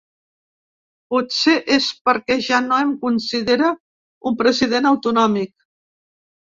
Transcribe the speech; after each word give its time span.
Potser 1.15 1.53
és 1.75 1.91
perquè 2.09 2.39
ja 2.47 2.63
no 2.71 2.81
em 2.87 2.97
considera 3.07 3.71
un 4.31 4.43
president 4.43 4.93
autonòmic. 4.95 5.55